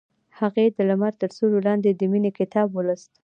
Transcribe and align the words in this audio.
هغې 0.39 0.65
د 0.75 0.77
لمر 0.89 1.13
تر 1.21 1.29
سیوري 1.35 1.61
لاندې 1.67 1.89
د 1.93 2.01
مینې 2.11 2.31
کتاب 2.39 2.67
ولوست. 2.71 3.11